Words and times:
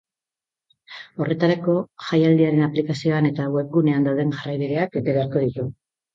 Horretarako, 1.25 1.75
jaialdiaren 2.05 2.65
aplikazioan 2.69 3.29
eta 3.33 3.47
webgunean 3.59 4.09
dauden 4.09 4.35
jarraibideak 4.41 4.99
bete 4.99 5.17
beharko 5.21 5.47
ditu. 5.47 5.71